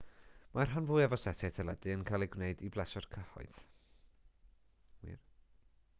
[0.53, 3.63] mae'r rhan fwyaf o setiau teledu yn cael eu gwneud i blesio'r cyhoedd